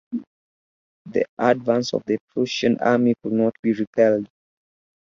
[1.05, 4.27] The advance of the Prussian army could not be repelled.